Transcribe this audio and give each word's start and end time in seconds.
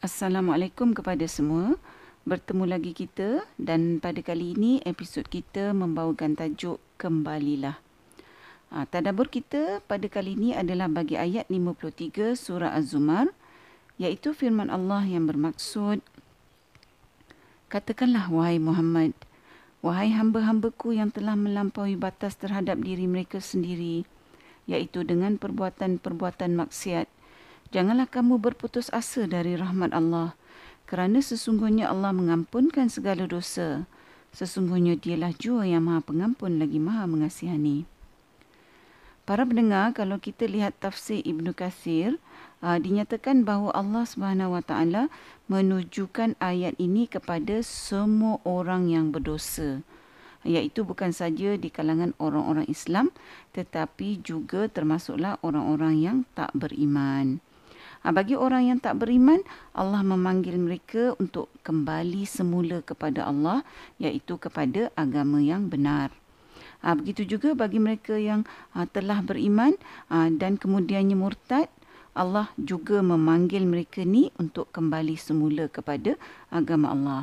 Assalamualaikum 0.00 0.96
kepada 0.96 1.28
semua. 1.28 1.76
Bertemu 2.24 2.64
lagi 2.64 2.96
kita 2.96 3.44
dan 3.60 4.00
pada 4.00 4.24
kali 4.24 4.56
ini 4.56 4.80
episod 4.88 5.28
kita 5.28 5.76
membawakan 5.76 6.40
tajuk 6.40 6.80
Kembalilah. 6.96 7.76
Ha, 8.72 8.88
tadabur 8.88 9.28
kita 9.28 9.84
pada 9.84 10.08
kali 10.08 10.40
ini 10.40 10.56
adalah 10.56 10.88
bagi 10.88 11.20
ayat 11.20 11.52
53 11.52 12.32
surah 12.32 12.72
Az-Zumar 12.80 13.28
iaitu 14.00 14.32
firman 14.32 14.72
Allah 14.72 15.04
yang 15.04 15.28
bermaksud 15.28 16.00
Katakanlah 17.68 18.32
wahai 18.32 18.56
Muhammad, 18.56 19.12
wahai 19.84 20.16
hamba-hambaku 20.16 20.96
yang 20.96 21.12
telah 21.12 21.36
melampaui 21.36 22.00
batas 22.00 22.40
terhadap 22.40 22.80
diri 22.80 23.04
mereka 23.04 23.36
sendiri 23.36 24.08
iaitu 24.64 25.04
dengan 25.04 25.36
perbuatan-perbuatan 25.36 26.56
maksiat 26.56 27.19
Janganlah 27.70 28.10
kamu 28.10 28.42
berputus 28.42 28.90
asa 28.90 29.30
dari 29.30 29.54
rahmat 29.54 29.94
Allah 29.94 30.34
kerana 30.90 31.22
sesungguhnya 31.22 31.86
Allah 31.86 32.10
mengampunkan 32.10 32.90
segala 32.90 33.30
dosa. 33.30 33.86
Sesungguhnya 34.34 34.98
dialah 34.98 35.30
jua 35.38 35.66
yang 35.66 35.86
maha 35.86 36.02
pengampun 36.02 36.58
lagi 36.58 36.82
maha 36.82 37.06
mengasihani. 37.06 37.86
Para 39.22 39.46
pendengar, 39.46 39.94
kalau 39.94 40.18
kita 40.18 40.50
lihat 40.50 40.82
tafsir 40.82 41.22
Ibn 41.22 41.54
Kathir, 41.54 42.18
uh, 42.58 42.78
dinyatakan 42.82 43.46
bahawa 43.46 43.70
Allah 43.70 44.02
Subhanahu 44.02 44.58
Wa 44.58 44.62
Taala 44.66 45.06
menunjukkan 45.46 46.42
ayat 46.42 46.74
ini 46.82 47.06
kepada 47.06 47.62
semua 47.62 48.42
orang 48.42 48.90
yang 48.90 49.14
berdosa 49.14 49.86
iaitu 50.40 50.88
bukan 50.88 51.12
saja 51.12 51.60
di 51.60 51.68
kalangan 51.68 52.16
orang-orang 52.16 52.64
Islam 52.64 53.12
tetapi 53.52 54.24
juga 54.24 54.72
termasuklah 54.72 55.36
orang-orang 55.44 56.00
yang 56.00 56.18
tak 56.32 56.48
beriman. 56.56 57.44
Ha, 58.00 58.16
bagi 58.16 58.32
orang 58.32 58.72
yang 58.72 58.78
tak 58.80 58.96
beriman, 58.96 59.44
Allah 59.76 60.00
memanggil 60.00 60.56
mereka 60.56 61.12
untuk 61.20 61.52
kembali 61.60 62.24
semula 62.24 62.80
kepada 62.80 63.28
Allah, 63.28 63.60
iaitu 64.00 64.40
kepada 64.40 64.88
agama 64.96 65.36
yang 65.44 65.68
benar. 65.68 66.08
Ha, 66.80 66.96
begitu 66.96 67.28
juga 67.28 67.52
bagi 67.52 67.76
mereka 67.76 68.16
yang 68.16 68.48
ha, 68.72 68.88
telah 68.88 69.20
beriman 69.20 69.76
ha, 70.08 70.32
dan 70.32 70.56
kemudiannya 70.56 71.12
murtad, 71.12 71.68
Allah 72.16 72.48
juga 72.56 73.04
memanggil 73.04 73.68
mereka 73.68 74.00
ni 74.00 74.32
untuk 74.40 74.72
kembali 74.72 75.20
semula 75.20 75.68
kepada 75.68 76.16
agama 76.48 76.96
Allah. 76.96 77.22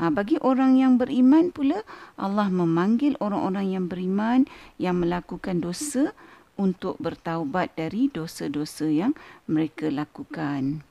Ha, 0.00 0.08
bagi 0.08 0.40
orang 0.40 0.80
yang 0.80 0.96
beriman 0.96 1.52
pula, 1.52 1.84
Allah 2.16 2.48
memanggil 2.48 3.20
orang-orang 3.20 3.76
yang 3.76 3.84
beriman 3.92 4.48
yang 4.80 5.04
melakukan 5.04 5.60
dosa 5.60 6.16
untuk 6.58 6.98
bertaubat 6.98 7.72
dari 7.78 8.10
dosa-dosa 8.10 8.90
yang 8.90 9.14
mereka 9.46 9.88
lakukan. 9.88 10.82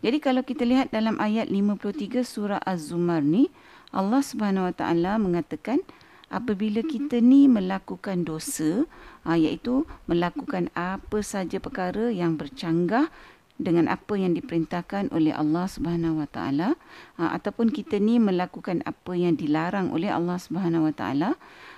Jadi 0.00 0.18
kalau 0.20 0.42
kita 0.44 0.64
lihat 0.64 0.92
dalam 0.92 1.20
ayat 1.20 1.52
53 1.52 2.24
surah 2.24 2.60
Az-Zumar 2.64 3.20
ni, 3.20 3.52
Allah 3.94 4.20
Subhanahu 4.20 4.68
Wa 4.72 4.74
Taala 4.76 5.16
mengatakan 5.16 5.80
apabila 6.28 6.84
kita 6.84 7.22
ni 7.22 7.48
melakukan 7.48 8.26
dosa, 8.26 8.84
ha, 9.24 9.40
iaitu 9.40 9.88
melakukan 10.04 10.68
apa 10.76 11.24
saja 11.24 11.62
perkara 11.62 12.12
yang 12.12 12.36
bercanggah 12.36 13.08
dengan 13.56 13.88
apa 13.88 14.20
yang 14.20 14.36
diperintahkan 14.36 15.08
oleh 15.16 15.32
Allah 15.32 15.64
Subhanahu 15.64 16.20
Wa 16.20 16.28
Taala 16.28 16.68
ha, 17.16 17.32
ataupun 17.32 17.72
kita 17.72 17.96
ni 17.96 18.20
melakukan 18.20 18.84
apa 18.84 19.16
yang 19.16 19.32
dilarang 19.32 19.96
oleh 19.96 20.12
Allah 20.12 20.36
Subhanahu 20.36 20.92
Wa 20.92 20.94
Taala 20.94 21.30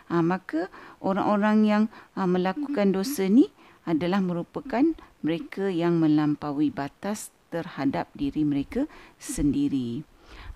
ha, 0.08 0.24
maka 0.24 0.72
orang-orang 0.98 1.58
yang 1.64 1.82
ha, 2.16 2.24
melakukan 2.24 2.92
dosa 2.92 3.28
ni 3.28 3.52
adalah 3.88 4.20
merupakan 4.20 4.84
mereka 5.24 5.72
yang 5.72 5.96
melampaui 6.00 6.68
batas 6.68 7.32
terhadap 7.48 8.12
diri 8.12 8.44
mereka 8.44 8.84
sendiri. 9.16 10.04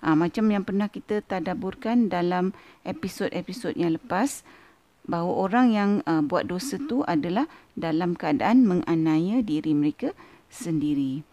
Ha, 0.03 0.13
macam 0.13 0.51
yang 0.51 0.67
pernah 0.67 0.91
kita 0.91 1.23
tadaburkan 1.25 2.11
dalam 2.11 2.51
episod-episod 2.85 3.73
yang 3.73 3.97
lepas 3.97 4.45
bahawa 5.03 5.31
orang 5.49 5.67
yang 5.71 5.91
uh, 6.07 6.23
buat 6.23 6.47
dosa 6.47 6.79
tu 6.79 7.03
adalah 7.03 7.47
dalam 7.75 8.15
keadaan 8.15 8.63
menganiaya 8.63 9.43
diri 9.43 9.75
mereka 9.75 10.15
sendiri. 10.47 11.23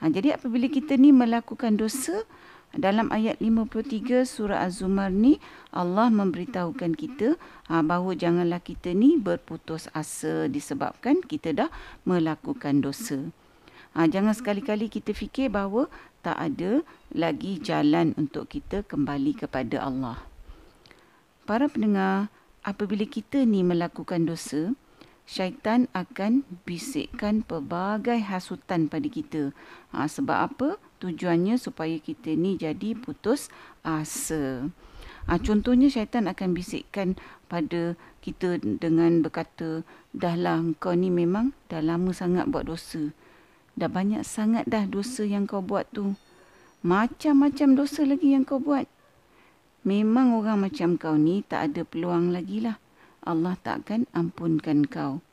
Ha, 0.00 0.08
jadi 0.08 0.40
apabila 0.40 0.66
kita 0.72 0.96
ni 0.96 1.12
melakukan 1.12 1.76
dosa 1.76 2.24
dalam 2.70 3.10
ayat 3.10 3.42
53 3.42 4.22
surah 4.22 4.62
Az-Zumar 4.62 5.10
ni 5.10 5.42
Allah 5.74 6.06
memberitahukan 6.06 6.94
kita 6.94 7.34
ha, 7.66 7.82
bahawa 7.82 8.14
janganlah 8.14 8.62
kita 8.62 8.94
ni 8.94 9.18
berputus 9.18 9.90
asa 9.90 10.46
disebabkan 10.46 11.18
kita 11.18 11.50
dah 11.50 11.70
melakukan 12.06 12.78
dosa. 12.78 13.34
Ha, 13.98 14.06
jangan 14.06 14.38
sekali-kali 14.38 14.86
kita 14.86 15.10
fikir 15.10 15.50
bahawa 15.50 15.90
tak 16.22 16.38
ada 16.38 16.86
lagi 17.10 17.58
jalan 17.58 18.14
untuk 18.14 18.46
kita 18.46 18.86
kembali 18.86 19.34
kepada 19.34 19.82
Allah. 19.82 20.22
Para 21.42 21.66
pendengar, 21.66 22.30
apabila 22.62 23.02
kita 23.02 23.42
ni 23.42 23.66
melakukan 23.66 24.30
dosa, 24.30 24.78
syaitan 25.26 25.90
akan 25.90 26.46
bisikkan 26.62 27.42
pelbagai 27.42 28.22
hasutan 28.22 28.86
pada 28.86 29.10
kita. 29.10 29.50
Ha, 29.90 30.06
sebab 30.06 30.38
apa? 30.54 30.78
Tujuannya 31.00 31.56
supaya 31.56 31.96
kita 31.96 32.36
ni 32.36 32.60
jadi 32.60 32.92
putus 32.92 33.48
asa. 33.80 34.68
Ha, 35.24 35.40
contohnya 35.40 35.88
syaitan 35.88 36.28
akan 36.28 36.52
bisikkan 36.52 37.16
pada 37.48 37.96
kita 38.20 38.60
dengan 38.60 39.24
berkata, 39.24 39.80
dahlah 40.12 40.60
kau 40.76 40.92
ni 40.92 41.08
memang 41.08 41.56
dah 41.72 41.80
lama 41.80 42.12
sangat 42.12 42.52
buat 42.52 42.68
dosa. 42.68 43.12
Dah 43.80 43.88
banyak 43.88 44.28
sangat 44.28 44.68
dah 44.68 44.84
dosa 44.84 45.24
yang 45.24 45.48
kau 45.48 45.64
buat 45.64 45.88
tu. 45.88 46.20
Macam-macam 46.84 47.76
dosa 47.76 48.04
lagi 48.04 48.36
yang 48.36 48.44
kau 48.44 48.60
buat. 48.60 48.84
Memang 49.80 50.36
orang 50.36 50.68
macam 50.68 51.00
kau 51.00 51.16
ni 51.16 51.40
tak 51.40 51.72
ada 51.72 51.88
peluang 51.88 52.32
lagi 52.32 52.60
lah. 52.60 52.76
Allah 53.24 53.56
takkan 53.60 54.04
ampunkan 54.12 54.84
kau. 54.84 55.24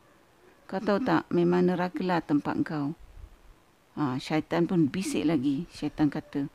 Kau 0.68 0.80
tahu 0.80 1.00
tak, 1.00 1.28
memang 1.32 1.68
neraka 1.68 2.00
lah 2.04 2.20
tempat 2.20 2.56
kau. 2.64 2.92
Ha, 3.98 4.14
syaitan 4.22 4.70
pun 4.70 4.86
bisik 4.86 5.26
lagi. 5.26 5.66
Syaitan 5.74 6.06
kata, 6.06 6.46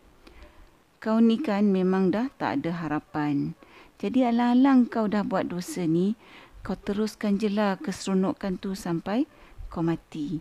kau 1.03 1.19
ni 1.19 1.35
kan 1.35 1.67
memang 1.67 2.07
dah 2.07 2.31
tak 2.39 2.63
ada 2.63 2.71
harapan. 2.71 3.51
Jadi 3.99 4.23
alang-alang 4.23 4.87
kau 4.87 5.11
dah 5.11 5.27
buat 5.27 5.51
dosa 5.51 5.83
ni, 5.83 6.15
kau 6.63 6.79
teruskan 6.79 7.35
je 7.35 7.51
lah 7.51 7.75
keseronokan 7.75 8.55
tu 8.55 8.71
sampai 8.79 9.27
kau 9.67 9.83
mati. 9.83 10.39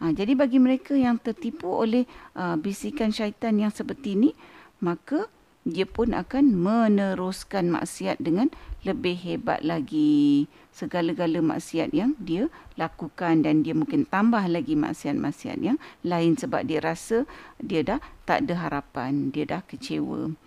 Ha, 0.00 0.16
jadi 0.16 0.32
bagi 0.32 0.56
mereka 0.56 0.96
yang 0.96 1.20
tertipu 1.20 1.68
oleh 1.68 2.08
uh, 2.32 2.56
bisikan 2.56 3.12
syaitan 3.12 3.60
yang 3.60 3.72
seperti 3.72 4.16
ni, 4.16 4.32
maka 4.80 5.28
dia 5.66 5.82
pun 5.82 6.14
akan 6.14 6.54
meneruskan 6.54 7.74
maksiat 7.74 8.22
dengan 8.22 8.54
lebih 8.86 9.18
hebat 9.18 9.66
lagi 9.66 10.46
segala-gala 10.70 11.42
maksiat 11.42 11.90
yang 11.90 12.14
dia 12.22 12.46
lakukan 12.78 13.42
dan 13.42 13.66
dia 13.66 13.74
mungkin 13.74 14.06
tambah 14.06 14.46
lagi 14.46 14.78
maksiat-maksiat 14.78 15.58
yang 15.58 15.82
lain 16.06 16.38
sebab 16.38 16.62
dia 16.70 16.78
rasa 16.78 17.26
dia 17.58 17.82
dah 17.82 17.98
tak 18.22 18.46
ada 18.46 18.54
harapan, 18.62 19.34
dia 19.34 19.42
dah 19.42 19.66
kecewa. 19.66 20.38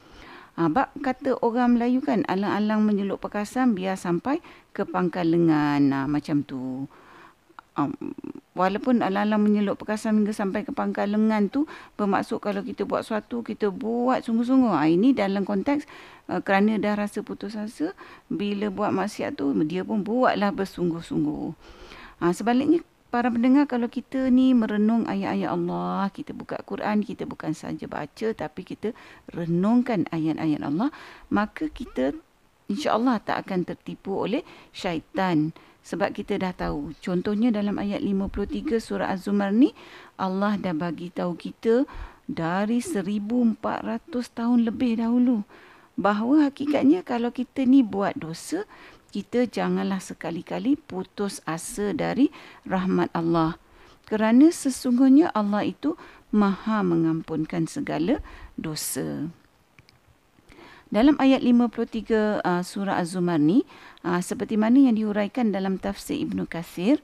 Ha, 0.55 0.71
bak 0.71 0.95
kata 1.03 1.39
orang 1.43 1.75
Melayu 1.75 1.99
kan, 1.99 2.23
alang-alang 2.27 2.83
menyeluk 2.83 3.19
perkasan 3.19 3.75
biar 3.75 3.99
sampai 3.99 4.39
ke 4.71 4.87
pangkal 4.87 5.27
lengan. 5.27 5.91
Ha, 5.91 6.07
macam 6.07 6.47
tu 6.47 6.87
um, 7.77 7.93
walaupun 8.57 9.05
ala-ala 9.05 9.37
menyeluk 9.39 9.79
perkasan 9.79 10.21
hingga 10.21 10.33
sampai 10.35 10.67
ke 10.67 10.71
pangkal 10.75 11.07
lengan 11.07 11.47
tu 11.47 11.69
bermaksud 11.95 12.43
kalau 12.43 12.65
kita 12.65 12.83
buat 12.83 13.05
sesuatu 13.05 13.45
kita 13.45 13.69
buat 13.69 14.25
sungguh-sungguh. 14.25 14.73
Ha, 14.73 14.89
ini 14.89 15.13
dalam 15.13 15.45
konteks 15.45 15.85
uh, 16.31 16.41
kerana 16.41 16.81
dah 16.81 16.97
rasa 16.97 17.21
putus 17.21 17.55
asa 17.55 17.93
bila 18.27 18.67
buat 18.73 18.91
maksiat 18.91 19.37
tu 19.39 19.53
dia 19.63 19.85
pun 19.85 20.01
buatlah 20.01 20.51
bersungguh-sungguh. 20.55 21.53
Ha, 22.19 22.35
sebaliknya 22.35 22.83
para 23.09 23.33
pendengar 23.33 23.65
kalau 23.65 23.89
kita 23.89 24.29
ni 24.29 24.53
merenung 24.53 25.09
ayat-ayat 25.09 25.49
Allah 25.49 26.13
kita 26.13 26.29
buka 26.37 26.61
Quran 26.61 27.01
kita 27.01 27.25
bukan 27.25 27.57
saja 27.57 27.89
baca 27.89 28.27
tapi 28.37 28.61
kita 28.61 28.93
renungkan 29.33 30.05
ayat-ayat 30.13 30.61
Allah 30.61 30.93
maka 31.33 31.73
kita 31.73 32.13
insya-Allah 32.69 33.17
tak 33.25 33.49
akan 33.49 33.65
tertipu 33.65 34.13
oleh 34.13 34.45
syaitan 34.69 35.57
sebab 35.83 36.13
kita 36.13 36.37
dah 36.37 36.53
tahu. 36.53 36.93
Contohnya 36.99 37.49
dalam 37.49 37.79
ayat 37.79 38.03
53 38.03 38.79
surah 38.79 39.09
Az-Zumar 39.11 39.53
ni 39.55 39.73
Allah 40.19 40.59
dah 40.59 40.75
bagi 40.75 41.09
tahu 41.09 41.35
kita 41.39 41.87
dari 42.29 42.83
1400 42.83 43.57
tahun 44.11 44.59
lebih 44.67 45.01
dahulu 45.01 45.41
bahawa 45.99 46.47
hakikatnya 46.47 47.03
kalau 47.03 47.33
kita 47.33 47.65
ni 47.67 47.83
buat 47.83 48.15
dosa 48.15 48.63
kita 49.09 49.49
janganlah 49.49 49.97
sekali-kali 49.97 50.77
putus 50.77 51.41
asa 51.49 51.91
dari 51.97 52.29
rahmat 52.69 53.09
Allah. 53.17 53.57
Kerana 54.05 54.53
sesungguhnya 54.53 55.33
Allah 55.33 55.65
itu 55.65 55.97
maha 56.29 56.85
mengampunkan 56.85 57.65
segala 57.65 58.21
dosa. 58.53 59.33
Dalam 60.89 61.13
ayat 61.21 61.45
53 61.45 62.41
uh, 62.41 62.65
surah 62.65 62.97
Az-Zumar 62.97 63.37
ni, 63.37 63.61
uh, 64.01 64.17
seperti 64.25 64.57
mana 64.57 64.89
yang 64.89 64.97
diuraikan 64.97 65.53
dalam 65.53 65.77
tafsir 65.77 66.17
Ibnu 66.17 66.49
Kathir, 66.49 66.97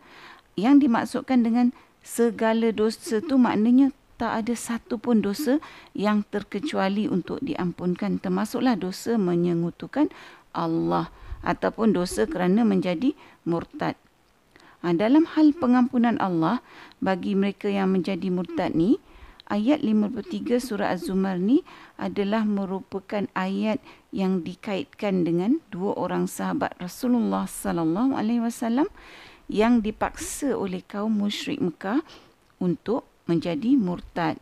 yang 0.58 0.82
dimaksudkan 0.82 1.46
dengan 1.46 1.70
segala 2.02 2.74
dosa 2.74 3.22
tu 3.22 3.38
maknanya 3.38 3.94
tak 4.16 4.42
ada 4.42 4.54
satu 4.58 4.98
pun 4.98 5.22
dosa 5.22 5.62
yang 5.94 6.26
terkecuali 6.34 7.06
untuk 7.06 7.44
diampunkan 7.44 8.18
termasuklah 8.18 8.74
dosa 8.80 9.20
menyengutukan 9.20 10.10
Allah 10.56 11.12
ataupun 11.44 11.94
dosa 11.94 12.26
kerana 12.26 12.66
menjadi 12.66 13.14
murtad. 13.46 13.94
Ha, 14.82 14.98
dalam 14.98 15.30
hal 15.36 15.54
pengampunan 15.54 16.18
Allah 16.18 16.64
bagi 17.04 17.38
mereka 17.38 17.70
yang 17.70 17.94
menjadi 17.94 18.34
murtad 18.34 18.74
ni, 18.74 18.98
ayat 19.50 19.82
53 19.86 20.58
surah 20.58 20.94
Az-Zumar 20.94 21.38
ni 21.38 21.62
adalah 21.96 22.44
merupakan 22.44 23.30
ayat 23.38 23.78
yang 24.10 24.42
dikaitkan 24.42 25.28
dengan 25.28 25.62
dua 25.70 25.94
orang 25.96 26.26
sahabat 26.26 26.74
Rasulullah 26.82 27.46
sallallahu 27.46 28.18
alaihi 28.18 28.42
wasallam 28.42 28.90
yang 29.46 29.86
dipaksa 29.86 30.58
oleh 30.58 30.82
kaum 30.82 31.14
musyrik 31.14 31.62
Mekah 31.62 32.02
untuk 32.58 33.06
menjadi 33.30 33.78
murtad. 33.78 34.42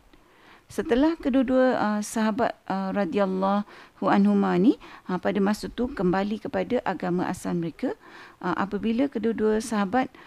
Setelah 0.64 1.14
kedua-dua 1.20 1.76
uh, 1.76 2.00
sahabat 2.00 2.56
uh, 2.66 2.90
radhiyallahu 2.96 4.08
anhuma 4.08 4.56
ni 4.56 4.80
uh, 5.06 5.20
pada 5.20 5.36
masa 5.38 5.68
tu 5.68 5.92
kembali 5.92 6.40
kepada 6.40 6.80
agama 6.88 7.28
asal 7.28 7.54
mereka 7.54 7.92
uh, 8.40 8.56
apabila 8.56 9.06
kedua-dua 9.06 9.60
sahabat 9.60 10.08
uh, 10.10 10.18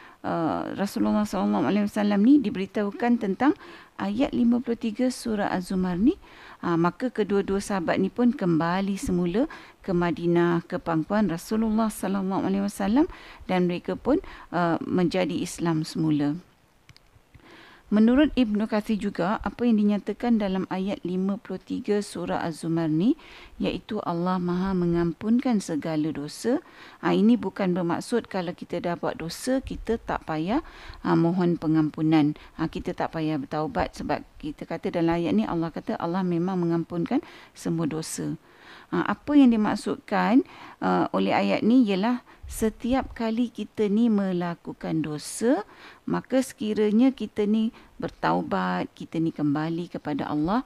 Rasulullah 0.73 1.23
sallallahu 1.23 1.67
alaihi 1.69 1.85
wasallam 1.85 2.25
ni 2.25 2.41
diberitahukan 2.41 3.21
tentang 3.21 3.53
ayat 3.97 4.33
53 4.33 5.09
surah 5.09 5.49
Az-Zumar 5.53 5.97
ni 5.97 6.17
uh, 6.65 6.77
maka 6.77 7.09
kedua-dua 7.09 7.61
sahabat 7.61 8.01
ni 8.01 8.09
pun 8.09 8.33
kembali 8.33 8.97
semula 8.97 9.45
ke 9.85 9.93
Madinah 9.93 10.65
ke 10.65 10.81
pangkuan 10.81 11.29
Rasulullah 11.29 11.89
sallallahu 11.89 12.45
alaihi 12.45 12.63
wasallam 12.65 13.05
dan 13.45 13.69
mereka 13.69 13.97
pun 13.97 14.21
uh, 14.53 14.77
menjadi 14.85 15.37
Islam 15.37 15.85
semula. 15.85 16.37
Menurut 17.87 18.35
Ibnu 18.35 18.67
Kathir 18.67 18.99
juga, 18.99 19.39
apa 19.47 19.63
yang 19.63 19.79
dinyatakan 19.79 20.43
dalam 20.43 20.67
ayat 20.67 20.99
53 21.07 22.03
surah 22.03 22.43
Az-Zumar 22.43 22.91
ni, 22.91 23.15
iaitu 23.63 24.03
Allah 24.03 24.43
maha 24.43 24.75
mengampunkan 24.75 25.63
segala 25.63 26.11
dosa. 26.11 26.59
Ha, 26.99 27.15
ini 27.15 27.39
bukan 27.39 27.71
bermaksud 27.71 28.27
kalau 28.27 28.51
kita 28.51 28.83
dah 28.83 28.99
buat 28.99 29.23
dosa, 29.23 29.63
kita 29.63 30.03
tak 30.03 30.27
payah 30.27 30.67
ha, 30.99 31.15
mohon 31.15 31.55
pengampunan. 31.55 32.35
Ha, 32.59 32.67
kita 32.67 32.91
tak 32.91 33.15
payah 33.15 33.39
bertaubat 33.39 33.95
sebab 33.95 34.19
kita 34.35 34.67
kata 34.67 34.91
dalam 34.91 35.15
ayat 35.15 35.31
ni 35.31 35.47
Allah 35.47 35.71
kata 35.71 35.95
Allah 35.95 36.27
memang 36.27 36.59
mengampunkan 36.59 37.23
semua 37.55 37.87
dosa. 37.87 38.35
Ha, 38.93 39.03
apa 39.03 39.31
yang 39.35 39.51
dimaksudkan 39.51 40.47
uh, 40.79 41.11
oleh 41.11 41.35
ayat 41.35 41.61
ni 41.63 41.83
ialah 41.83 42.23
setiap 42.47 43.11
kali 43.11 43.51
kita 43.51 43.91
ni 43.91 44.07
melakukan 44.07 45.03
dosa, 45.03 45.67
maka 46.07 46.39
sekiranya 46.39 47.11
kita 47.11 47.43
ni 47.43 47.75
bertaubat, 47.99 48.87
kita 48.95 49.19
ni 49.19 49.35
kembali 49.35 49.91
kepada 49.91 50.31
Allah, 50.31 50.63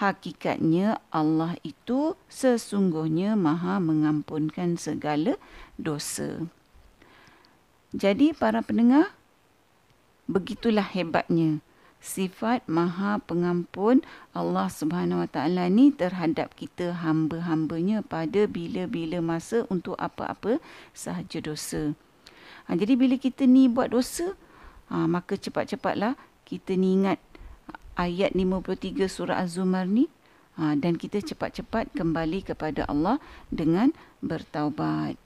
hakikatnya 0.00 0.96
Allah 1.12 1.60
itu 1.60 2.16
sesungguhnya 2.32 3.36
maha 3.36 3.76
mengampunkan 3.76 4.80
segala 4.80 5.36
dosa. 5.76 6.40
Jadi 7.92 8.32
para 8.32 8.64
pendengar, 8.64 9.12
begitulah 10.24 10.88
hebatnya 10.88 11.60
sifat 12.00 12.64
maha 12.64 13.20
pengampun 13.28 14.00
Allah 14.32 14.72
Subhanahu 14.72 15.22
Wa 15.24 15.28
Taala 15.28 15.68
ni 15.68 15.92
terhadap 15.92 16.56
kita 16.56 16.96
hamba-hambanya 17.04 18.00
pada 18.00 18.48
bila-bila 18.48 19.20
masa 19.20 19.68
untuk 19.68 19.94
apa-apa 20.00 20.58
sahaja 20.96 21.38
dosa. 21.44 21.92
Ha, 22.66 22.74
jadi 22.74 22.96
bila 22.96 23.20
kita 23.20 23.44
ni 23.44 23.68
buat 23.68 23.92
dosa, 23.92 24.32
ha, 24.88 25.04
maka 25.04 25.36
cepat-cepatlah 25.36 26.16
kita 26.48 26.74
ni 26.74 26.96
ingat 26.98 27.20
ayat 28.00 28.32
53 28.32 29.06
surah 29.06 29.36
Az-Zumar 29.44 29.84
ni 29.84 30.08
ha, 30.56 30.72
dan 30.72 30.96
kita 30.96 31.20
cepat-cepat 31.20 31.92
kembali 31.92 32.48
kepada 32.48 32.88
Allah 32.88 33.20
dengan 33.52 33.92
bertaubat. 34.24 35.20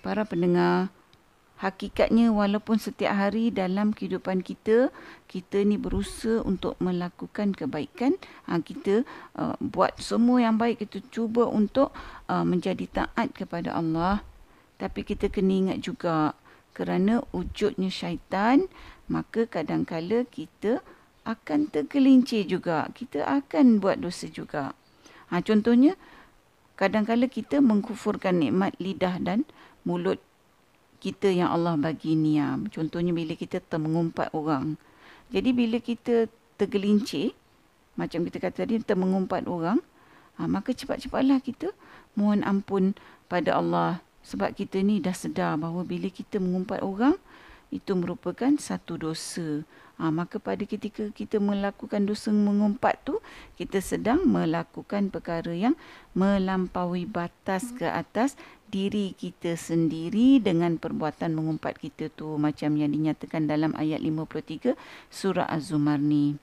Para 0.00 0.24
pendengar, 0.24 0.94
hakikatnya 1.60 2.32
walaupun 2.32 2.80
setiap 2.80 3.12
hari 3.12 3.52
dalam 3.52 3.92
kehidupan 3.92 4.40
kita 4.40 4.88
kita 5.28 5.60
ni 5.60 5.76
berusaha 5.76 6.40
untuk 6.40 6.74
melakukan 6.80 7.52
kebaikan. 7.52 8.16
Ha, 8.48 8.64
kita 8.64 9.04
uh, 9.36 9.54
buat 9.60 10.00
semua 10.00 10.40
yang 10.40 10.56
baik 10.56 10.82
kita 10.88 11.04
cuba 11.12 11.44
untuk 11.46 11.92
uh, 12.32 12.42
menjadi 12.42 12.88
taat 12.88 13.36
kepada 13.36 13.76
Allah. 13.76 14.24
Tapi 14.80 15.04
kita 15.04 15.28
kena 15.28 15.52
ingat 15.52 15.78
juga 15.84 16.32
kerana 16.72 17.20
wujudnya 17.36 17.92
syaitan 17.92 18.64
maka 19.10 19.44
kadangkala 19.44 20.24
kita 20.32 20.80
akan 21.28 21.68
tergelincir 21.68 22.48
juga. 22.48 22.88
Kita 22.96 23.28
akan 23.28 23.84
buat 23.84 24.00
dosa 24.00 24.32
juga. 24.32 24.72
Ha, 25.28 25.44
contohnya 25.44 25.94
kadangkala 26.80 27.28
kita 27.28 27.60
mengkufurkan 27.60 28.40
nikmat 28.40 28.72
lidah 28.80 29.20
dan 29.20 29.44
mulut 29.84 30.16
kita 31.00 31.32
yang 31.32 31.48
Allah 31.48 31.80
bagi 31.80 32.12
ni 32.12 32.36
ya. 32.36 32.60
Contohnya 32.68 33.16
bila 33.16 33.32
kita 33.32 33.58
termengumpat 33.64 34.30
orang. 34.36 34.76
Jadi 35.32 35.50
bila 35.56 35.80
kita 35.80 36.28
tergelincir, 36.60 37.32
macam 37.96 38.20
kita 38.28 38.36
kata 38.36 38.68
tadi, 38.68 38.84
termengumpat 38.84 39.48
orang, 39.48 39.80
ha, 40.36 40.44
maka 40.44 40.76
cepat-cepatlah 40.76 41.40
kita 41.40 41.72
mohon 42.12 42.44
ampun 42.44 42.92
pada 43.32 43.56
Allah. 43.56 44.04
Sebab 44.20 44.52
kita 44.52 44.84
ni 44.84 45.00
dah 45.00 45.16
sedar 45.16 45.56
bahawa 45.56 45.80
bila 45.80 46.12
kita 46.12 46.36
mengumpat 46.36 46.84
orang, 46.84 47.16
itu 47.72 47.96
merupakan 47.96 48.52
satu 48.60 49.00
dosa. 49.00 49.64
Ha, 50.00 50.08
maka 50.08 50.40
pada 50.40 50.64
ketika 50.64 51.12
kita 51.12 51.36
melakukan 51.36 52.08
dosa 52.08 52.32
mengumpat 52.32 52.96
tu, 53.04 53.20
kita 53.60 53.84
sedang 53.84 54.24
melakukan 54.24 55.12
perkara 55.12 55.52
yang 55.52 55.76
melampaui 56.16 57.04
batas 57.04 57.68
ke 57.76 57.84
atas 57.84 58.32
diri 58.72 59.12
kita 59.12 59.60
sendiri 59.60 60.40
dengan 60.40 60.80
perbuatan 60.80 61.36
mengumpat 61.36 61.76
kita 61.76 62.08
tu 62.08 62.40
macam 62.40 62.80
yang 62.80 62.96
dinyatakan 62.96 63.44
dalam 63.44 63.76
ayat 63.76 64.00
53 64.00 64.72
surah 65.12 65.44
Az-Zumar 65.52 66.00
ni. 66.00 66.40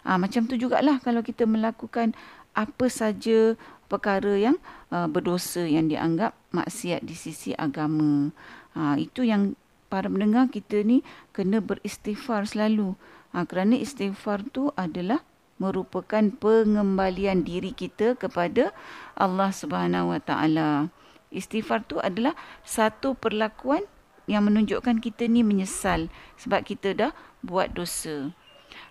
Ah 0.00 0.16
macam 0.16 0.48
tu 0.48 0.56
jugalah 0.56 0.96
kalau 1.04 1.20
kita 1.20 1.44
melakukan 1.44 2.16
apa 2.56 2.86
saja 2.88 3.58
perkara 3.90 4.38
yang 4.38 4.56
uh, 4.88 5.10
berdosa 5.10 5.66
yang 5.66 5.92
dianggap 5.92 6.32
maksiat 6.56 7.04
di 7.04 7.12
sisi 7.12 7.52
agama. 7.52 8.32
Ha, 8.74 8.98
itu 8.98 9.22
yang 9.22 9.54
para 9.94 10.10
pendengar 10.10 10.50
kita 10.50 10.82
ni 10.82 11.06
kena 11.30 11.62
beristighfar 11.62 12.50
selalu. 12.50 12.98
Ha, 13.30 13.46
kerana 13.46 13.78
istighfar 13.78 14.42
tu 14.50 14.74
adalah 14.74 15.22
merupakan 15.62 16.34
pengembalian 16.34 17.46
diri 17.46 17.70
kita 17.70 18.18
kepada 18.18 18.74
Allah 19.14 19.54
Subhanahu 19.54 20.10
Wa 20.10 20.18
Taala. 20.18 20.90
Istighfar 21.30 21.86
tu 21.86 22.02
adalah 22.02 22.34
satu 22.66 23.14
perlakuan 23.14 23.86
yang 24.26 24.50
menunjukkan 24.50 24.98
kita 24.98 25.30
ni 25.30 25.46
menyesal 25.46 26.10
sebab 26.42 26.66
kita 26.66 26.90
dah 26.98 27.12
buat 27.46 27.70
dosa. 27.70 28.34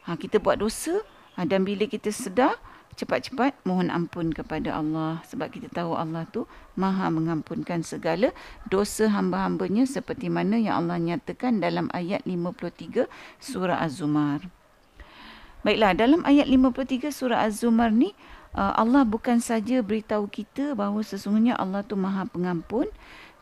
Ha, 0.08 0.16
kita 0.16 0.40
buat 0.40 0.64
dosa 0.64 1.04
ha, 1.36 1.44
dan 1.44 1.68
bila 1.68 1.84
kita 1.84 2.16
sedar, 2.16 2.56
cepat-cepat 2.94 3.58
mohon 3.66 3.90
ampun 3.90 4.30
kepada 4.30 4.78
Allah 4.78 5.20
sebab 5.26 5.50
kita 5.50 5.70
tahu 5.74 5.98
Allah 5.98 6.30
tu 6.30 6.46
maha 6.78 7.10
mengampunkan 7.10 7.82
segala 7.82 8.32
dosa 8.70 9.10
hamba-hambanya 9.10 9.84
seperti 9.90 10.30
mana 10.30 10.62
yang 10.62 10.86
Allah 10.86 11.02
nyatakan 11.02 11.60
dalam 11.60 11.90
ayat 11.92 12.24
53 12.24 13.10
surah 13.42 13.82
Az-Zumar. 13.82 14.46
Baiklah, 15.64 15.96
dalam 15.96 16.22
ayat 16.28 16.46
53 16.46 17.10
surah 17.10 17.44
Az-Zumar 17.48 17.90
ni, 17.90 18.12
uh, 18.54 18.74
Allah 18.76 19.08
bukan 19.08 19.40
saja 19.40 19.80
beritahu 19.82 20.30
kita 20.30 20.76
bahawa 20.78 21.02
sesungguhnya 21.02 21.56
Allah 21.58 21.82
tu 21.88 21.96
Maha 21.96 22.28
Pengampun 22.28 22.92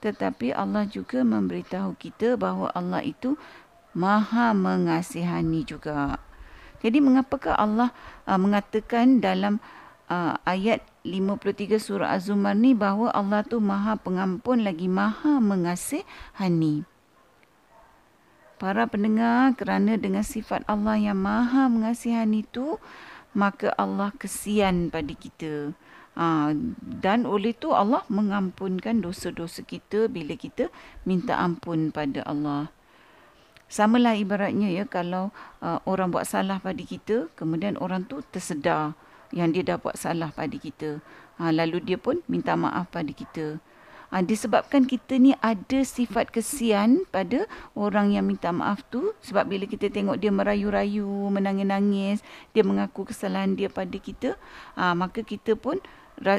tetapi 0.02 0.50
Allah 0.50 0.90
juga 0.90 1.22
memberitahu 1.22 1.94
kita 2.02 2.34
bahawa 2.34 2.74
Allah 2.74 3.06
itu 3.06 3.38
Maha 3.94 4.56
Mengasihani 4.58 5.62
juga. 5.62 6.18
Jadi 6.82 6.98
mengapakah 7.00 7.54
Allah 7.58 7.94
uh, 8.26 8.38
mengatakan 8.42 9.22
dalam 9.22 9.62
uh, 10.10 10.38
ayat 10.44 10.82
53 11.06 11.78
surah 11.78 12.14
Az-Zumar 12.14 12.58
ni 12.58 12.74
bahawa 12.74 13.14
Allah 13.14 13.42
tu 13.46 13.58
Maha 13.62 13.98
Pengampun 13.98 14.66
lagi 14.66 14.90
Maha 14.90 15.38
Mengasihani? 15.42 16.86
Para 18.62 18.86
pendengar 18.86 19.58
kerana 19.58 19.98
dengan 19.98 20.22
sifat 20.22 20.62
Allah 20.70 20.98
yang 20.98 21.18
Maha 21.18 21.66
Mengasihani 21.70 22.46
itu 22.46 22.78
maka 23.32 23.72
Allah 23.80 24.12
kesian 24.20 24.92
pada 24.92 25.14
kita. 25.16 25.74
Ha, 26.12 26.52
dan 27.00 27.24
oleh 27.24 27.56
itu 27.56 27.72
Allah 27.72 28.04
mengampunkan 28.12 29.00
dosa-dosa 29.00 29.64
kita 29.64 30.12
bila 30.12 30.36
kita 30.36 30.68
minta 31.08 31.40
ampun 31.40 31.90
pada 31.90 32.20
Allah. 32.28 32.68
Samalah 33.72 34.20
ibaratnya 34.20 34.68
ya 34.68 34.84
kalau 34.84 35.32
uh, 35.64 35.80
orang 35.88 36.12
buat 36.12 36.28
salah 36.28 36.60
pada 36.60 36.84
kita, 36.84 37.32
kemudian 37.40 37.80
orang 37.80 38.04
tu 38.04 38.20
tersedar 38.20 39.00
yang 39.32 39.56
dia 39.56 39.64
dah 39.64 39.80
buat 39.80 39.96
salah 39.96 40.28
pada 40.36 40.52
kita. 40.60 41.00
Ha, 41.40 41.56
lalu 41.56 41.80
dia 41.80 41.96
pun 41.96 42.20
minta 42.28 42.60
maaf 42.60 42.92
pada 42.92 43.08
kita. 43.16 43.64
Ha, 44.12 44.20
disebabkan 44.20 44.84
kita 44.84 45.16
ni 45.16 45.32
ada 45.40 45.88
sifat 45.88 46.36
kesian 46.36 47.08
pada 47.16 47.48
orang 47.72 48.12
yang 48.12 48.28
minta 48.28 48.52
maaf 48.52 48.84
tu 48.92 49.16
sebab 49.24 49.48
bila 49.48 49.64
kita 49.64 49.88
tengok 49.88 50.20
dia 50.20 50.36
merayu-rayu, 50.36 51.08
menangis-nangis, 51.32 52.20
dia 52.52 52.68
mengaku 52.68 53.08
kesalahan 53.08 53.56
dia 53.56 53.72
pada 53.72 53.96
kita, 53.96 54.36
ha, 54.76 54.92
maka 54.92 55.24
kita 55.24 55.56
pun 55.56 55.80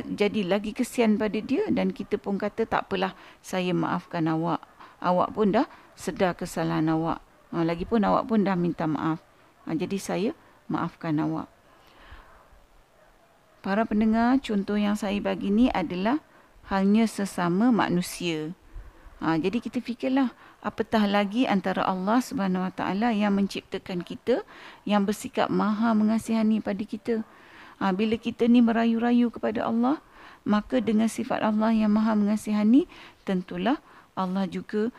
jadi 0.04 0.46
lagi 0.46 0.76
kesian 0.76 1.16
pada 1.16 1.40
dia 1.40 1.64
dan 1.72 1.90
kita 1.96 2.20
pun 2.20 2.36
kata 2.36 2.68
tak 2.68 2.86
apalah 2.86 3.16
saya 3.40 3.72
maafkan 3.72 4.28
awak. 4.28 4.60
Awak 5.02 5.34
pun 5.34 5.50
dah 5.50 5.66
sedar 5.98 6.38
kesalahan 6.38 6.86
awak. 6.94 7.18
Ha, 7.50 7.66
lagipun 7.66 8.06
awak 8.06 8.30
pun 8.30 8.46
dah 8.46 8.54
minta 8.54 8.86
maaf. 8.86 9.18
Ha, 9.66 9.74
jadi 9.74 9.98
saya 9.98 10.30
maafkan 10.70 11.18
awak. 11.18 11.50
Para 13.62 13.86
pendengar, 13.86 14.38
contoh 14.42 14.74
yang 14.74 14.94
saya 14.98 15.18
bagi 15.22 15.50
ni 15.50 15.70
adalah 15.70 16.18
halnya 16.66 17.06
sesama 17.06 17.74
manusia. 17.74 18.54
Ha, 19.22 19.38
jadi 19.38 19.62
kita 19.62 19.78
fikirlah 19.78 20.34
apatah 20.66 21.06
lagi 21.06 21.46
antara 21.46 21.86
Allah 21.86 22.18
Subhanahu 22.18 22.66
Wa 22.66 22.72
Taala 22.74 23.14
yang 23.14 23.38
menciptakan 23.38 24.02
kita 24.02 24.42
yang 24.82 25.06
bersikap 25.06 25.46
maha 25.46 25.94
mengasihani 25.94 26.58
pada 26.58 26.82
kita. 26.82 27.22
Ha, 27.78 27.94
bila 27.94 28.18
kita 28.18 28.50
ni 28.50 28.62
merayu-rayu 28.62 29.30
kepada 29.30 29.66
Allah, 29.66 30.02
maka 30.42 30.82
dengan 30.82 31.06
sifat 31.06 31.42
Allah 31.42 31.70
yang 31.70 31.94
maha 31.94 32.18
mengasihani, 32.18 32.90
tentulah 33.22 33.78
Allah 34.12 34.44
juga 34.48 34.92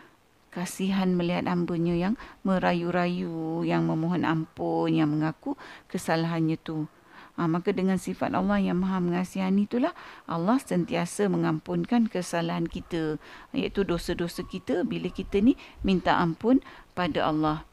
kasihan 0.53 1.17
melihat 1.17 1.49
hambanya 1.49 1.97
yang 1.97 2.13
merayu-rayu, 2.45 3.65
yang 3.65 3.89
memohon 3.89 4.21
ampun, 4.21 4.93
yang 4.93 5.09
mengaku 5.09 5.57
kesalahannya 5.89 6.61
tu. 6.61 6.85
Ha, 7.33 7.49
maka 7.49 7.73
dengan 7.73 7.97
sifat 7.97 8.29
Allah 8.37 8.61
yang 8.61 8.77
maha 8.77 9.01
mengasihani 9.01 9.65
itulah 9.65 9.89
Allah 10.29 10.61
sentiasa 10.61 11.25
mengampunkan 11.25 12.05
kesalahan 12.05 12.69
kita. 12.69 13.17
Iaitu 13.57 13.81
dosa-dosa 13.81 14.45
kita 14.45 14.85
bila 14.85 15.09
kita 15.09 15.41
ni 15.41 15.57
minta 15.81 16.21
ampun 16.21 16.61
pada 16.93 17.25
Allah. 17.25 17.65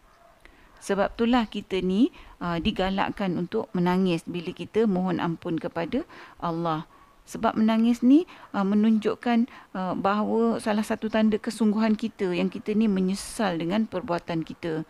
Sebab 0.80 1.12
itulah 1.12 1.44
kita 1.44 1.84
ni 1.84 2.08
uh, 2.40 2.56
digalakkan 2.56 3.36
untuk 3.36 3.68
menangis 3.76 4.24
bila 4.24 4.48
kita 4.56 4.88
mohon 4.88 5.20
ampun 5.20 5.60
kepada 5.60 6.08
Allah. 6.40 6.88
Sebab 7.28 7.54
menangis 7.58 8.02
ni 8.02 8.26
uh, 8.54 8.66
menunjukkan 8.66 9.46
uh, 9.76 9.94
bahawa 9.94 10.58
salah 10.58 10.82
satu 10.82 11.06
tanda 11.10 11.38
kesungguhan 11.38 11.94
kita 11.94 12.30
yang 12.34 12.50
kita 12.50 12.74
ni 12.74 12.90
menyesal 12.90 13.58
dengan 13.58 13.86
perbuatan 13.86 14.42
kita. 14.42 14.82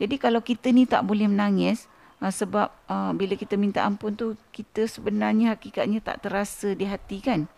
Jadi 0.00 0.16
kalau 0.16 0.40
kita 0.40 0.72
ni 0.72 0.88
tak 0.88 1.04
boleh 1.06 1.28
menangis, 1.28 1.86
Uh, 2.20 2.28
sebab 2.28 2.68
uh, 2.84 3.16
bila 3.16 3.32
kita 3.32 3.56
minta 3.56 3.80
ampun 3.80 4.12
tu 4.12 4.36
kita 4.52 4.84
sebenarnya 4.84 5.56
hakikatnya 5.56 6.04
tak 6.04 6.20
terasa 6.20 6.76
di 6.76 6.84
hati 6.84 7.24
kan. 7.24 7.48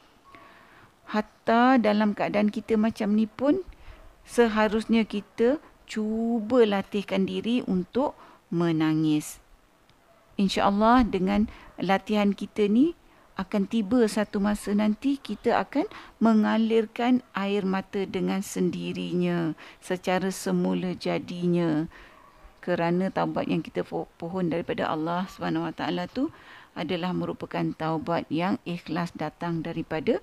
Hatta 1.11 1.83
dalam 1.83 2.15
keadaan 2.15 2.47
kita 2.47 2.79
macam 2.79 3.19
ni 3.19 3.27
pun 3.27 3.67
seharusnya 4.23 5.03
kita 5.03 5.59
cuba 5.91 6.63
latihkan 6.63 7.27
diri 7.27 7.67
untuk 7.67 8.15
menangis. 8.55 9.43
InsyaAllah 10.39 11.11
dengan 11.11 11.51
latihan 11.83 12.31
kita 12.31 12.71
ni 12.71 12.95
akan 13.33 13.65
tiba 13.65 14.05
satu 14.05 14.45
masa 14.45 14.77
nanti 14.77 15.17
kita 15.17 15.57
akan 15.57 15.89
mengalirkan 16.21 17.25
air 17.33 17.65
mata 17.65 18.05
dengan 18.05 18.45
sendirinya 18.45 19.57
secara 19.81 20.29
semula 20.29 20.93
jadinya 20.93 21.89
kerana 22.61 23.11
taubat 23.11 23.49
yang 23.49 23.65
kita 23.65 23.83
pohon 23.89 24.47
daripada 24.53 24.87
Allah 24.87 25.27
Subhanahu 25.33 25.67
Wa 25.67 25.75
Taala 25.75 26.07
tu 26.07 26.31
adalah 26.77 27.11
merupakan 27.17 27.65
taubat 27.75 28.29
yang 28.29 28.61
ikhlas 28.69 29.13
datang 29.17 29.65
daripada 29.65 30.21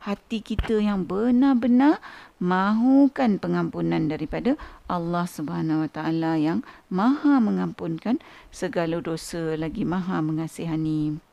hati 0.00 0.40
kita 0.40 0.80
yang 0.80 1.04
benar-benar 1.04 2.00
mahukan 2.40 3.36
pengampunan 3.36 4.08
daripada 4.08 4.56
Allah 4.88 5.28
Subhanahu 5.28 5.84
Wa 5.84 5.90
Taala 5.92 6.40
yang 6.40 6.64
Maha 6.88 7.36
mengampunkan 7.40 8.20
segala 8.48 9.00
dosa 9.04 9.56
lagi 9.60 9.84
Maha 9.84 10.24
mengasihani. 10.24 11.29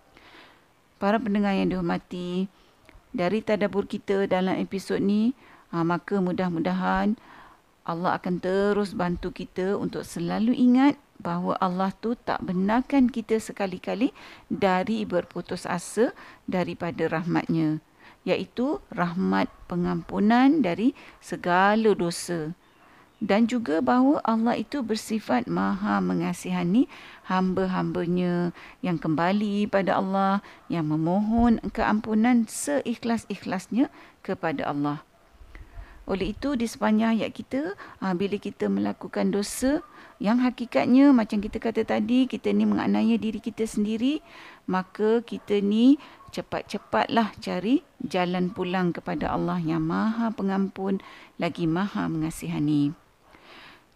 Para 0.98 1.22
pendengar 1.22 1.54
yang 1.54 1.70
dihormati, 1.70 2.50
dari 3.14 3.46
tadabbur 3.46 3.86
kita 3.86 4.26
dalam 4.26 4.58
episod 4.58 4.98
ni, 4.98 5.38
ha, 5.70 5.86
maka 5.86 6.18
mudah-mudahan 6.18 7.18
Allah 7.88 8.20
akan 8.20 8.44
terus 8.44 8.92
bantu 8.92 9.32
kita 9.32 9.80
untuk 9.80 10.04
selalu 10.04 10.52
ingat 10.52 11.00
bahawa 11.18 11.56
Allah 11.58 11.96
tu 11.96 12.14
tak 12.14 12.44
benarkan 12.44 13.10
kita 13.10 13.40
sekali-kali 13.40 14.12
dari 14.52 15.08
berputus 15.08 15.66
asa 15.66 16.14
daripada 16.46 17.08
rahmatnya 17.10 17.80
iaitu 18.28 18.84
rahmat 18.92 19.48
pengampunan 19.72 20.60
dari 20.60 20.92
segala 21.24 21.96
dosa 21.96 22.52
dan 23.18 23.50
juga 23.50 23.82
bahawa 23.82 24.22
Allah 24.22 24.54
itu 24.62 24.86
bersifat 24.86 25.50
maha 25.50 25.98
mengasihani 25.98 26.86
hamba-hambanya 27.26 28.54
yang 28.86 29.02
kembali 29.02 29.66
pada 29.66 29.98
Allah 29.98 30.46
yang 30.70 30.86
memohon 30.86 31.58
keampunan 31.74 32.46
seikhlas-ikhlasnya 32.46 33.90
kepada 34.22 34.70
Allah. 34.70 35.02
Oleh 36.08 36.32
itu 36.32 36.56
di 36.56 36.64
sepanjang 36.64 37.20
ayat 37.20 37.36
kita 37.36 37.76
ha, 38.00 38.16
bila 38.16 38.40
kita 38.40 38.72
melakukan 38.72 39.28
dosa 39.28 39.84
yang 40.24 40.40
hakikatnya 40.40 41.12
macam 41.12 41.44
kita 41.44 41.60
kata 41.60 41.84
tadi 41.84 42.32
kita 42.32 42.56
ni 42.56 42.64
menganiaya 42.64 43.20
diri 43.20 43.44
kita 43.44 43.68
sendiri 43.68 44.24
maka 44.72 45.20
kita 45.20 45.60
ni 45.60 46.00
cepat-cepatlah 46.32 47.36
cari 47.44 47.84
jalan 48.00 48.56
pulang 48.56 48.96
kepada 48.96 49.36
Allah 49.36 49.60
yang 49.60 49.84
Maha 49.84 50.32
Pengampun 50.32 51.04
lagi 51.36 51.68
Maha 51.68 52.08
Mengasihani. 52.08 53.07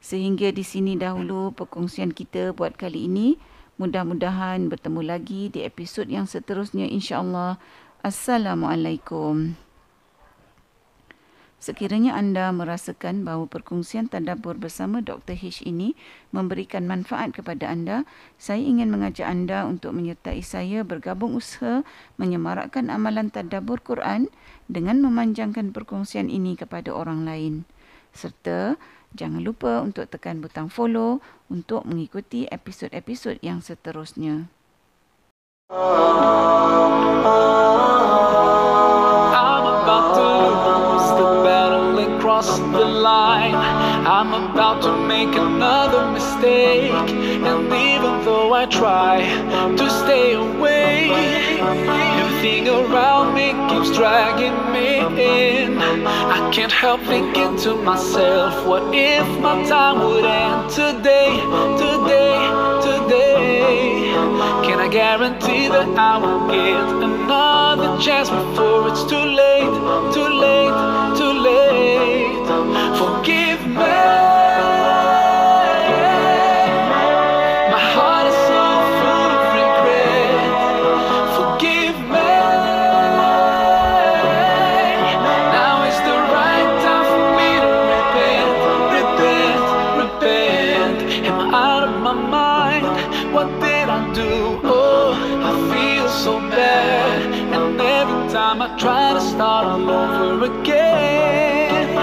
Sehingga 0.02 0.50
di 0.50 0.66
sini 0.66 0.98
dahulu 0.98 1.54
perkongsian 1.54 2.12
kita 2.12 2.58
buat 2.58 2.74
kali 2.74 3.06
ini. 3.06 3.38
Mudah-mudahan 3.78 4.68
bertemu 4.68 5.02
lagi 5.06 5.54
di 5.54 5.62
episod 5.62 6.10
yang 6.10 6.26
seterusnya 6.26 6.90
insya-Allah. 6.90 7.62
Assalamualaikum. 8.02 9.54
Sekiranya 11.62 12.18
anda 12.18 12.50
merasakan 12.50 13.22
bahawa 13.22 13.46
perkongsian 13.46 14.10
tadabbur 14.10 14.58
bersama 14.58 14.98
Dr. 15.06 15.38
H 15.38 15.62
ini 15.62 15.94
memberikan 16.34 16.90
manfaat 16.90 17.38
kepada 17.38 17.70
anda, 17.70 18.10
saya 18.42 18.66
ingin 18.66 18.90
mengajak 18.90 19.30
anda 19.30 19.70
untuk 19.70 19.94
menyertai 19.94 20.42
saya 20.42 20.82
bergabung 20.82 21.38
usaha 21.38 21.86
menyemarakkan 22.18 22.90
amalan 22.90 23.30
tadabbur 23.30 23.78
Quran 23.78 24.34
dengan 24.66 25.06
memanjangkan 25.06 25.70
perkongsian 25.70 26.34
ini 26.34 26.58
kepada 26.58 26.90
orang 26.90 27.30
lain. 27.30 27.70
Serta 28.10 28.82
jangan 29.14 29.44
lupa 29.44 29.84
untuk 29.84 30.08
tekan 30.08 30.40
butang 30.40 30.72
follow 30.72 31.20
untuk 31.52 31.84
mengikuti 31.84 32.48
episod-episod 32.48 33.38
yang 33.44 33.60
seterusnya. 33.60 34.48
I'm 44.22 44.34
about 44.34 44.82
to 44.84 44.98
make 45.08 45.36
another 45.36 46.10
mistake. 46.12 46.92
And 46.92 47.66
even 47.72 48.26
though 48.26 48.54
I 48.54 48.66
try 48.66 49.22
to 49.78 49.90
stay 49.90 50.34
away, 50.34 51.12
everything 52.22 52.68
around 52.68 53.36
me 53.36 53.54
keeps 53.70 53.96
dragging 53.96 54.58
me 54.71 54.71
in. 55.18 55.78
I 55.78 56.50
can't 56.52 56.72
help 56.72 57.02
thinking 57.02 57.58
to 57.64 57.76
myself, 57.76 58.66
what 58.66 58.84
if 58.94 59.28
my 59.40 59.64
time 59.68 60.00
would 60.00 60.26
end 60.26 60.70
today, 60.70 61.32
today, 61.84 62.40
today? 62.88 64.14
Can 64.66 64.80
I 64.80 64.88
guarantee 64.90 65.68
that 65.68 65.90
I 65.98 66.18
will 66.18 66.48
get 66.48 66.88
another 67.10 68.02
chance 68.02 68.30
before 68.30 68.90
it's 68.90 69.04
too 69.04 69.26
late, 69.42 69.74
too 70.14 70.30
late, 70.46 70.76
too 71.20 71.34
late? 71.48 72.46
Forgive 73.00 73.68
me. 73.68 74.51
Try 98.78 99.14
to 99.14 99.22
start 99.22 99.66
all 99.66 99.90
over 99.90 100.46
again. 100.46 101.96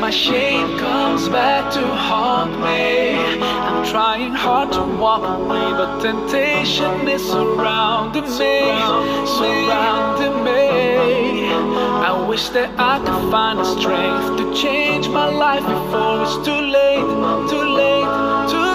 My 0.00 0.08
my 0.08 0.10
shame 0.10 0.78
comes 0.78 1.28
back 1.28 1.70
to 1.74 1.86
haunt 1.86 2.52
me. 2.60 3.18
I'm 3.42 3.84
trying 3.84 4.32
hard 4.32 4.72
to 4.72 4.82
walk 4.96 5.22
away, 5.22 5.68
but 5.78 6.00
temptation 6.00 7.06
is 7.06 7.22
surrounding 7.22 8.22
me, 8.22 8.56
surrounding 9.38 10.36
me. 10.48 11.50
I 12.10 12.24
wish 12.26 12.48
that 12.56 12.70
I 12.78 13.00
could 13.00 13.30
find 13.30 13.58
the 13.58 13.68
strength 13.78 14.38
to 14.38 14.44
change 14.54 15.08
my 15.08 15.28
life 15.28 15.66
before 15.76 16.22
it's 16.22 16.36
too 16.46 16.62
late, 16.78 17.08
too 17.50 17.66
late, 17.80 18.50
too 18.50 18.58
late. 18.58 18.67